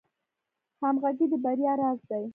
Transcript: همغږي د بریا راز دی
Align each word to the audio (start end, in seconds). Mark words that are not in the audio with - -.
همغږي 0.81 1.25
د 1.31 1.33
بریا 1.43 1.73
راز 1.81 1.99
دی 2.09 2.25